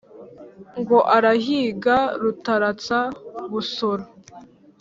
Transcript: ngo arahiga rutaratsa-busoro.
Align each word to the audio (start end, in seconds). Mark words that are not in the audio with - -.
ngo 0.79 0.97
arahiga 1.15 1.97
rutaratsa-busoro. 2.21 4.05